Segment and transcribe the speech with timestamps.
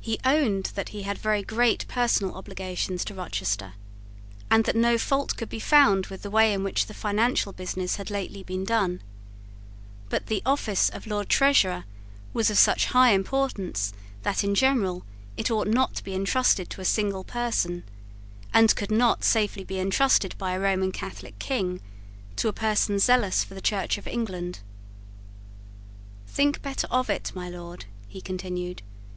[0.00, 3.72] He owned that he had very great personal obligations to Rochester,
[4.48, 7.96] and that no fault could be found with the way in which the financial business
[7.96, 9.02] had lately been done:
[10.10, 11.86] but the office of Lord Treasurer
[12.32, 13.92] was of such high importance
[14.22, 15.04] that, in general,
[15.36, 17.82] it ought not to be entrusted to a single person,
[18.54, 21.80] and could not safely be entrusted by a Roman Catholic King
[22.36, 24.60] to a person zealous for the Church of England.
[26.28, 28.82] "Think better of it, my Lord," he continued.